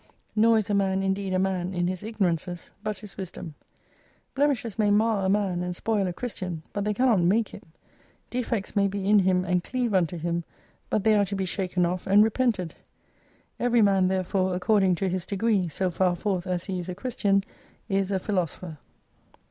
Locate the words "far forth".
15.91-16.47